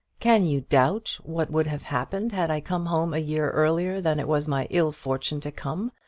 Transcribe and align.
Can 0.19 0.45
you 0.47 0.61
doubt 0.61 1.19
what 1.21 1.51
would 1.51 1.67
have 1.67 1.83
happened 1.83 2.31
had 2.31 2.49
I 2.49 2.59
come 2.59 2.87
home 2.87 3.13
a 3.13 3.19
year 3.19 3.51
earlier 3.51 4.01
than 4.01 4.19
it 4.19 4.27
was 4.27 4.47
my 4.47 4.65
ill 4.71 4.91
fortune 4.91 5.41
to 5.41 5.51
come? 5.51 5.91